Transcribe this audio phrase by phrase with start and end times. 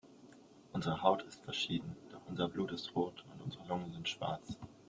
[0.73, 4.57] Unsere Haut ist verschieden, doch unser Blut ist rot und unsere Lungen sind schwarz.